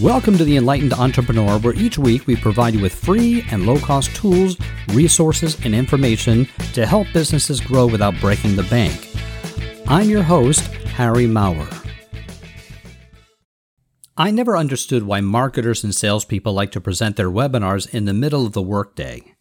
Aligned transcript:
Welcome 0.00 0.38
to 0.38 0.44
the 0.44 0.56
Enlightened 0.56 0.92
Entrepreneur, 0.92 1.58
where 1.58 1.74
each 1.74 1.98
week 1.98 2.28
we 2.28 2.36
provide 2.36 2.74
you 2.74 2.80
with 2.80 2.94
free 2.94 3.44
and 3.50 3.66
low 3.66 3.78
cost 3.80 4.14
tools, 4.14 4.56
resources, 4.88 5.56
and 5.64 5.74
information 5.74 6.46
to 6.72 6.86
help 6.86 7.08
businesses 7.12 7.60
grow 7.60 7.86
without 7.86 8.14
breaking 8.20 8.54
the 8.54 8.62
bank. 8.64 9.08
I'm 9.88 10.08
your 10.08 10.22
host, 10.22 10.60
Harry 10.94 11.26
Maurer. 11.26 11.68
I 14.16 14.30
never 14.30 14.56
understood 14.56 15.02
why 15.02 15.20
marketers 15.20 15.82
and 15.82 15.94
salespeople 15.94 16.52
like 16.52 16.72
to 16.72 16.80
present 16.80 17.16
their 17.16 17.30
webinars 17.30 17.92
in 17.92 18.04
the 18.04 18.14
middle 18.14 18.46
of 18.46 18.52
the 18.52 18.62
workday. 18.62 19.34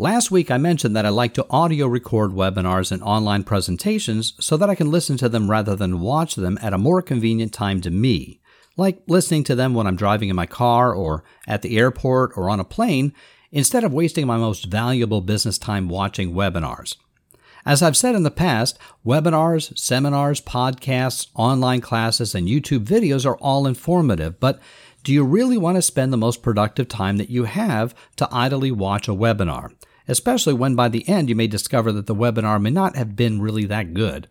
Last 0.00 0.30
week 0.30 0.50
I 0.50 0.56
mentioned 0.56 0.96
that 0.96 1.04
I 1.04 1.10
like 1.10 1.34
to 1.34 1.44
audio 1.50 1.86
record 1.86 2.30
webinars 2.30 2.90
and 2.90 3.02
online 3.02 3.44
presentations 3.44 4.32
so 4.40 4.56
that 4.56 4.70
I 4.70 4.74
can 4.74 4.90
listen 4.90 5.18
to 5.18 5.28
them 5.28 5.50
rather 5.50 5.76
than 5.76 6.00
watch 6.00 6.36
them 6.36 6.58
at 6.62 6.72
a 6.72 6.78
more 6.78 7.02
convenient 7.02 7.52
time 7.52 7.82
to 7.82 7.90
me 7.90 8.40
like 8.78 9.02
listening 9.08 9.44
to 9.44 9.54
them 9.54 9.74
when 9.74 9.86
I'm 9.86 9.96
driving 9.96 10.30
in 10.30 10.36
my 10.36 10.46
car 10.46 10.94
or 10.94 11.22
at 11.46 11.60
the 11.60 11.76
airport 11.76 12.32
or 12.34 12.48
on 12.48 12.60
a 12.60 12.64
plane, 12.64 13.12
instead 13.52 13.84
of 13.84 13.92
wasting 13.92 14.26
my 14.26 14.38
most 14.38 14.64
valuable 14.64 15.20
business 15.20 15.58
time 15.58 15.86
watching 15.86 16.32
webinars. 16.32 16.96
As 17.66 17.82
I've 17.82 17.94
said 17.94 18.14
in 18.14 18.22
the 18.22 18.30
past, 18.30 18.78
webinars, 19.04 19.76
seminars, 19.78 20.40
podcasts, 20.40 21.26
online 21.34 21.82
classes, 21.82 22.34
and 22.34 22.48
YouTube 22.48 22.86
videos 22.86 23.26
are 23.26 23.36
all 23.36 23.66
informative, 23.66 24.40
but 24.40 24.62
do 25.04 25.12
you 25.12 25.24
really 25.24 25.58
want 25.58 25.76
to 25.76 25.82
spend 25.82 26.10
the 26.10 26.16
most 26.16 26.42
productive 26.42 26.88
time 26.88 27.18
that 27.18 27.28
you 27.28 27.44
have 27.44 27.94
to 28.16 28.26
idly 28.32 28.70
watch 28.70 29.06
a 29.06 29.12
webinar? 29.12 29.74
Especially 30.10 30.52
when 30.52 30.74
by 30.74 30.88
the 30.88 31.08
end 31.08 31.28
you 31.28 31.36
may 31.36 31.46
discover 31.46 31.92
that 31.92 32.06
the 32.06 32.16
webinar 32.16 32.60
may 32.60 32.70
not 32.70 32.96
have 32.96 33.14
been 33.14 33.40
really 33.40 33.64
that 33.66 33.94
good. 33.94 34.26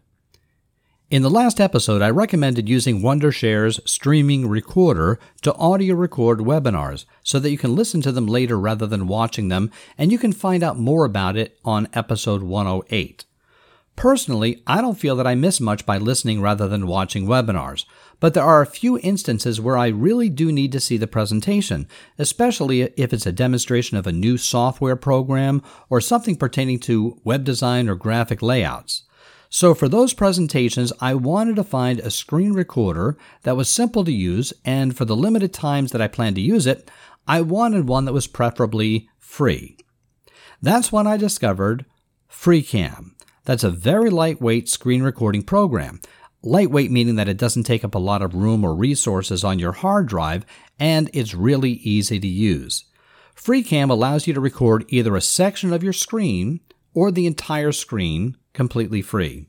In 1.09 1.21
the 1.21 1.29
last 1.29 1.61
episode, 1.61 2.01
I 2.01 2.09
recommended 2.09 2.67
using 2.67 3.01
Wondershare's 3.01 3.79
streaming 3.89 4.49
recorder 4.49 5.19
to 5.41 5.55
audio 5.55 5.95
record 5.95 6.39
webinars 6.39 7.05
so 7.23 7.39
that 7.39 7.49
you 7.49 7.57
can 7.57 7.77
listen 7.77 8.01
to 8.01 8.11
them 8.11 8.27
later 8.27 8.59
rather 8.59 8.85
than 8.85 9.07
watching 9.07 9.47
them, 9.47 9.71
and 9.97 10.11
you 10.11 10.17
can 10.17 10.33
find 10.33 10.63
out 10.63 10.77
more 10.77 11.05
about 11.05 11.37
it 11.37 11.57
on 11.63 11.87
episode 11.93 12.43
108. 12.43 13.23
Personally, 13.99 14.63
I 14.65 14.79
don't 14.79 14.97
feel 14.97 15.17
that 15.17 15.27
I 15.27 15.35
miss 15.35 15.59
much 15.59 15.85
by 15.85 15.97
listening 15.97 16.39
rather 16.39 16.69
than 16.69 16.87
watching 16.87 17.27
webinars, 17.27 17.83
but 18.21 18.33
there 18.33 18.45
are 18.45 18.61
a 18.61 18.65
few 18.65 18.97
instances 18.99 19.59
where 19.59 19.77
I 19.77 19.89
really 19.89 20.29
do 20.29 20.53
need 20.53 20.71
to 20.71 20.79
see 20.79 20.95
the 20.95 21.05
presentation, 21.05 21.85
especially 22.17 22.83
if 22.95 23.11
it's 23.11 23.25
a 23.25 23.33
demonstration 23.33 23.97
of 23.97 24.07
a 24.07 24.13
new 24.13 24.37
software 24.37 24.95
program 24.95 25.61
or 25.89 25.99
something 25.99 26.37
pertaining 26.37 26.79
to 26.79 27.19
web 27.25 27.43
design 27.43 27.89
or 27.89 27.95
graphic 27.95 28.41
layouts. 28.41 29.03
So 29.49 29.75
for 29.75 29.89
those 29.89 30.13
presentations, 30.13 30.93
I 31.01 31.13
wanted 31.13 31.57
to 31.57 31.63
find 31.65 31.99
a 31.99 32.09
screen 32.09 32.53
recorder 32.53 33.17
that 33.43 33.57
was 33.57 33.67
simple 33.67 34.05
to 34.05 34.13
use, 34.13 34.53
and 34.63 34.95
for 34.95 35.03
the 35.03 35.17
limited 35.17 35.51
times 35.53 35.91
that 35.91 36.01
I 36.01 36.07
plan 36.07 36.35
to 36.35 36.41
use 36.41 36.65
it, 36.67 36.89
I 37.27 37.41
wanted 37.41 37.89
one 37.89 38.05
that 38.05 38.13
was 38.13 38.27
preferably 38.27 39.09
free. 39.17 39.75
That's 40.61 40.89
when 40.89 41.05
I 41.05 41.17
discovered 41.17 41.85
FreeCam. 42.31 43.11
That's 43.49 43.63
a 43.63 43.71
very 43.71 44.11
lightweight 44.11 44.69
screen 44.69 45.01
recording 45.01 45.41
program. 45.41 46.01
Lightweight 46.43 46.91
meaning 46.91 47.15
that 47.15 47.27
it 47.27 47.37
doesn't 47.37 47.63
take 47.63 47.83
up 47.83 47.95
a 47.95 47.97
lot 47.97 48.21
of 48.21 48.35
room 48.35 48.63
or 48.63 48.75
resources 48.75 49.43
on 49.43 49.57
your 49.57 49.71
hard 49.71 50.05
drive, 50.05 50.45
and 50.79 51.09
it's 51.13 51.33
really 51.33 51.71
easy 51.71 52.19
to 52.19 52.27
use. 52.27 52.85
FreeCam 53.35 53.89
allows 53.89 54.27
you 54.27 54.35
to 54.35 54.39
record 54.39 54.85
either 54.89 55.15
a 55.15 55.19
section 55.19 55.73
of 55.73 55.81
your 55.81 55.93
screen 55.93 56.59
or 56.93 57.09
the 57.09 57.25
entire 57.25 57.71
screen 57.71 58.37
completely 58.53 59.01
free. 59.01 59.47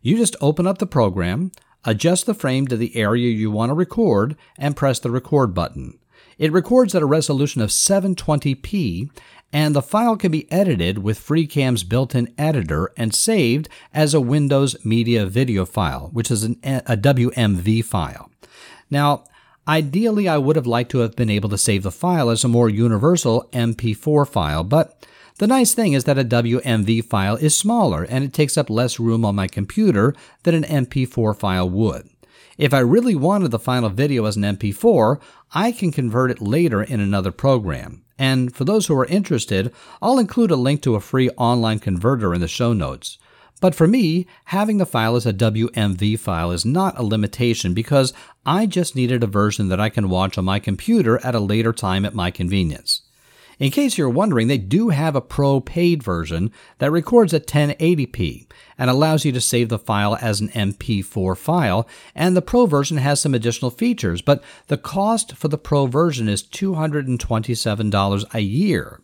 You 0.00 0.16
just 0.16 0.36
open 0.40 0.66
up 0.66 0.78
the 0.78 0.86
program, 0.86 1.52
adjust 1.84 2.24
the 2.24 2.32
frame 2.32 2.66
to 2.68 2.78
the 2.78 2.96
area 2.96 3.28
you 3.28 3.50
want 3.50 3.68
to 3.68 3.74
record, 3.74 4.36
and 4.56 4.74
press 4.74 4.98
the 4.98 5.10
record 5.10 5.52
button. 5.52 5.98
It 6.38 6.52
records 6.52 6.94
at 6.94 7.02
a 7.02 7.06
resolution 7.06 7.60
of 7.60 7.70
720p, 7.70 9.10
and 9.52 9.74
the 9.74 9.82
file 9.82 10.16
can 10.16 10.32
be 10.32 10.50
edited 10.50 10.98
with 10.98 11.24
FreeCam's 11.24 11.84
built 11.84 12.14
in 12.14 12.34
editor 12.36 12.92
and 12.96 13.14
saved 13.14 13.68
as 13.92 14.12
a 14.12 14.20
Windows 14.20 14.76
Media 14.84 15.26
Video 15.26 15.64
file, 15.64 16.10
which 16.12 16.30
is 16.30 16.42
an, 16.42 16.58
a 16.64 16.96
WMV 16.96 17.84
file. 17.84 18.30
Now, 18.90 19.24
ideally, 19.68 20.28
I 20.28 20.38
would 20.38 20.56
have 20.56 20.66
liked 20.66 20.90
to 20.92 20.98
have 20.98 21.14
been 21.14 21.30
able 21.30 21.48
to 21.50 21.58
save 21.58 21.84
the 21.84 21.92
file 21.92 22.30
as 22.30 22.42
a 22.42 22.48
more 22.48 22.68
universal 22.68 23.48
MP4 23.52 24.28
file, 24.28 24.64
but 24.64 25.06
the 25.38 25.46
nice 25.48 25.74
thing 25.74 25.94
is 25.94 26.04
that 26.04 26.18
a 26.18 26.24
WMV 26.24 27.04
file 27.04 27.34
is 27.36 27.56
smaller 27.56 28.04
and 28.04 28.22
it 28.22 28.32
takes 28.32 28.56
up 28.56 28.70
less 28.70 29.00
room 29.00 29.24
on 29.24 29.34
my 29.34 29.48
computer 29.48 30.14
than 30.44 30.54
an 30.54 30.86
MP4 30.86 31.36
file 31.36 31.68
would. 31.68 32.08
If 32.56 32.72
I 32.72 32.78
really 32.78 33.16
wanted 33.16 33.50
the 33.50 33.58
final 33.58 33.90
video 33.90 34.26
as 34.26 34.36
an 34.36 34.42
MP4, 34.42 35.20
I 35.52 35.72
can 35.72 35.90
convert 35.90 36.30
it 36.30 36.40
later 36.40 36.82
in 36.82 37.00
another 37.00 37.32
program. 37.32 38.04
And 38.16 38.54
for 38.54 38.64
those 38.64 38.86
who 38.86 38.96
are 38.96 39.06
interested, 39.06 39.72
I'll 40.00 40.20
include 40.20 40.52
a 40.52 40.56
link 40.56 40.80
to 40.82 40.94
a 40.94 41.00
free 41.00 41.30
online 41.30 41.80
converter 41.80 42.32
in 42.32 42.40
the 42.40 42.48
show 42.48 42.72
notes. 42.72 43.18
But 43.60 43.74
for 43.74 43.88
me, 43.88 44.26
having 44.46 44.78
the 44.78 44.86
file 44.86 45.16
as 45.16 45.26
a 45.26 45.32
WMV 45.32 46.18
file 46.18 46.52
is 46.52 46.64
not 46.64 46.98
a 46.98 47.02
limitation 47.02 47.74
because 47.74 48.12
I 48.46 48.66
just 48.66 48.94
needed 48.94 49.24
a 49.24 49.28
version 49.28 49.68
that 49.68 49.80
I 49.80 49.88
can 49.88 50.08
watch 50.08 50.38
on 50.38 50.44
my 50.44 50.60
computer 50.60 51.24
at 51.24 51.34
a 51.34 51.40
later 51.40 51.72
time 51.72 52.04
at 52.04 52.14
my 52.14 52.30
convenience. 52.30 53.02
In 53.58 53.70
case 53.70 53.96
you're 53.96 54.08
wondering, 54.08 54.48
they 54.48 54.58
do 54.58 54.88
have 54.88 55.14
a 55.14 55.20
pro 55.20 55.60
paid 55.60 56.02
version 56.02 56.50
that 56.78 56.90
records 56.90 57.32
at 57.32 57.46
1080p 57.46 58.46
and 58.76 58.90
allows 58.90 59.24
you 59.24 59.32
to 59.32 59.40
save 59.40 59.68
the 59.68 59.78
file 59.78 60.18
as 60.20 60.40
an 60.40 60.48
MP4 60.48 61.36
file, 61.36 61.88
and 62.14 62.36
the 62.36 62.42
pro 62.42 62.66
version 62.66 62.96
has 62.96 63.20
some 63.20 63.34
additional 63.34 63.70
features, 63.70 64.22
but 64.22 64.42
the 64.66 64.78
cost 64.78 65.36
for 65.36 65.48
the 65.48 65.58
pro 65.58 65.86
version 65.86 66.28
is 66.28 66.42
$227 66.42 68.34
a 68.34 68.40
year. 68.40 69.00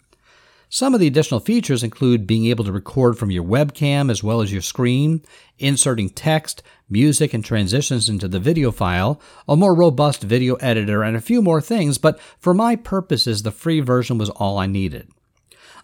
Some 0.73 0.95
of 0.95 1.01
the 1.01 1.09
additional 1.09 1.41
features 1.41 1.83
include 1.83 2.29
being 2.29 2.47
able 2.47 2.63
to 2.65 2.71
record 2.71 3.19
from 3.19 3.33
your 3.33 3.43
webcam 3.43 4.09
as 4.09 4.23
well 4.23 4.41
as 4.41 4.53
your 4.53 4.63
screen, 4.63 5.21
inserting 5.59 6.11
text, 6.11 6.63
music, 6.89 7.35
and 7.35 7.45
transitions 7.45 8.09
into 8.09 8.29
the 8.29 8.39
video 8.39 8.71
file, 8.71 9.21
a 9.49 9.57
more 9.57 9.75
robust 9.75 10.23
video 10.23 10.55
editor, 10.57 11.03
and 11.03 11.17
a 11.17 11.21
few 11.21 11.43
more 11.43 11.61
things, 11.61 11.99
but 11.99 12.21
for 12.39 12.55
my 12.55 12.77
purposes, 12.77 13.43
the 13.43 13.51
free 13.51 13.81
version 13.81 14.17
was 14.17 14.31
all 14.31 14.59
I 14.59 14.67
needed. 14.67 15.09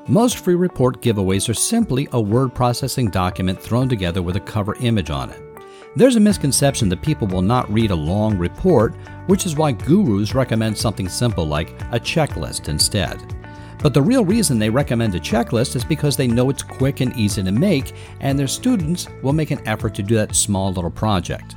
Most 0.10 0.40
free 0.40 0.56
report 0.56 1.02
giveaways 1.02 1.48
are 1.48 1.54
simply 1.54 2.10
a 2.12 2.20
word 2.20 2.54
processing 2.54 3.10
document 3.10 3.62
thrown 3.62 3.88
together 3.88 4.22
with 4.22 4.36
a 4.36 4.42
cover 4.42 4.76
image 4.82 5.10
on 5.10 5.30
it. 5.30 5.42
There's 5.96 6.18
a 6.18 6.20
misconception 6.20 6.90
that 6.90 7.02
people 7.02 7.28
will 7.28 7.42
not 7.42 7.72
read 7.72 7.92
a 7.92 7.96
long 7.96 8.38
report, 8.38 8.94
which 9.28 9.46
is 9.46 9.56
why 9.56 9.72
gurus 9.72 10.36
recommend 10.36 10.78
something 10.78 11.08
simple 11.08 11.46
like 11.46 11.70
a 11.94 12.00
checklist 12.00 12.68
instead. 12.68 13.39
But 13.82 13.94
the 13.94 14.02
real 14.02 14.26
reason 14.26 14.60
they 14.60 14.70
recommend 14.70 15.16
a 15.16 15.20
checklist 15.20 15.76
is 15.76 15.86
because 15.86 16.18
they 16.18 16.28
know 16.28 16.50
it's 16.50 16.64
quick 16.64 17.00
and 17.00 17.16
easy 17.16 17.42
to 17.42 17.52
make, 17.52 17.94
and 18.20 18.38
their 18.38 18.48
students 18.48 19.08
will 19.24 19.34
make 19.34 19.52
an 19.52 19.66
effort 19.66 19.96
to 19.96 20.04
do 20.04 20.16
that 20.16 20.36
small 20.36 20.74
little 20.74 20.92
project. 20.92 21.56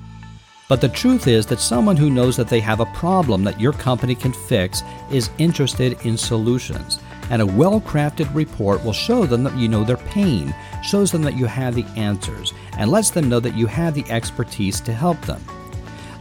But 0.68 0.80
the 0.80 0.88
truth 0.88 1.26
is 1.26 1.46
that 1.46 1.60
someone 1.60 1.96
who 1.96 2.08
knows 2.08 2.36
that 2.36 2.48
they 2.48 2.60
have 2.60 2.80
a 2.80 2.86
problem 2.86 3.42
that 3.44 3.60
your 3.60 3.72
company 3.72 4.14
can 4.14 4.32
fix 4.32 4.82
is 5.10 5.30
interested 5.38 5.98
in 6.06 6.16
solutions. 6.16 7.00
And 7.30 7.42
a 7.42 7.46
well 7.46 7.80
crafted 7.80 8.32
report 8.34 8.84
will 8.84 8.92
show 8.92 9.26
them 9.26 9.42
that 9.44 9.56
you 9.56 9.68
know 9.68 9.84
their 9.84 9.96
pain, 9.96 10.54
shows 10.82 11.10
them 11.10 11.22
that 11.22 11.36
you 11.36 11.46
have 11.46 11.74
the 11.74 11.84
answers, 11.96 12.54
and 12.78 12.90
lets 12.90 13.10
them 13.10 13.28
know 13.28 13.40
that 13.40 13.56
you 13.56 13.66
have 13.66 13.94
the 13.94 14.08
expertise 14.10 14.80
to 14.82 14.92
help 14.92 15.20
them. 15.22 15.42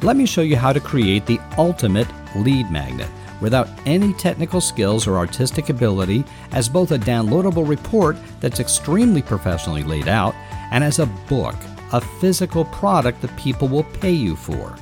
Let 0.02 0.18
me 0.18 0.26
show 0.26 0.42
you 0.42 0.56
how 0.56 0.74
to 0.74 0.80
create 0.80 1.28
the 1.28 1.40
ultimate 1.58 2.08
lead 2.36 2.72
magnet 2.72 3.10
without 3.42 3.68
any 3.86 4.14
technical 4.14 4.62
skills 4.62 5.08
or 5.08 5.18
artistic 5.18 5.70
ability 5.70 6.24
as 6.52 6.70
both 6.70 6.92
a 6.92 7.00
downloadable 7.00 7.68
report 7.68 8.16
that's 8.40 8.60
extremely 8.60 9.22
professionally 9.22 9.84
laid 9.84 10.08
out 10.08 10.34
and 10.72 10.84
as 10.84 11.00
a 11.00 11.06
book, 11.28 11.56
a 11.92 12.00
physical 12.00 12.66
product 12.66 13.22
that 13.22 13.36
people 13.38 13.68
will 13.68 13.84
pay 13.84 14.12
you 14.12 14.36
for. 14.36 14.76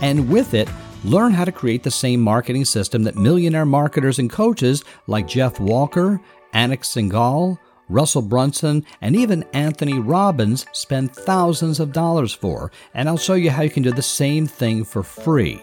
And 0.00 0.28
with 0.28 0.54
it, 0.54 0.68
learn 1.04 1.32
how 1.32 1.44
to 1.44 1.52
create 1.52 1.82
the 1.82 1.90
same 1.90 2.20
marketing 2.20 2.64
system 2.64 3.02
that 3.04 3.16
millionaire 3.16 3.66
marketers 3.66 4.18
and 4.18 4.30
coaches 4.30 4.84
like 5.06 5.28
Jeff 5.28 5.60
Walker, 5.60 6.20
Anik 6.54 6.80
Singal, 6.80 7.58
Russell 7.88 8.22
Brunson, 8.22 8.84
and 9.00 9.14
even 9.14 9.44
Anthony 9.52 9.98
Robbins 9.98 10.66
spend 10.72 11.14
thousands 11.14 11.78
of 11.78 11.92
dollars 11.92 12.32
for. 12.32 12.72
And 12.94 13.08
I'll 13.08 13.16
show 13.16 13.34
you 13.34 13.50
how 13.50 13.62
you 13.62 13.70
can 13.70 13.82
do 13.82 13.92
the 13.92 14.02
same 14.02 14.46
thing 14.46 14.84
for 14.84 15.02
free. 15.02 15.62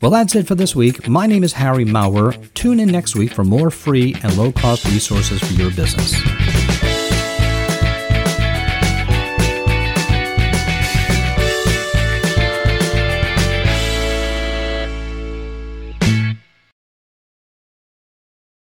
Well, 0.00 0.12
that's 0.12 0.36
it 0.36 0.46
for 0.46 0.54
this 0.54 0.76
week. 0.76 1.08
My 1.08 1.26
name 1.26 1.42
is 1.42 1.54
Harry 1.54 1.84
Maurer. 1.84 2.34
Tune 2.54 2.78
in 2.78 2.88
next 2.88 3.16
week 3.16 3.32
for 3.32 3.42
more 3.44 3.70
free 3.70 4.14
and 4.22 4.36
low 4.36 4.52
cost 4.52 4.84
resources 4.86 5.40
for 5.40 5.54
your 5.54 5.72
business. 5.72 6.14